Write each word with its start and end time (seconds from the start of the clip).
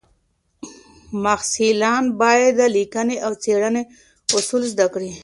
محصلان 1.23 2.03
باید 2.21 2.51
د 2.59 2.61
لیکنې 2.75 3.15
او 3.25 3.31
څېړنې 3.43 3.83
اصول 4.37 4.63
زده 4.73 4.85
کړي. 4.93 5.11